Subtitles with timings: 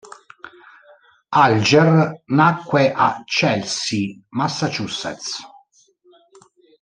[1.41, 5.37] Alger nacque a Chelsea, Massachusetts.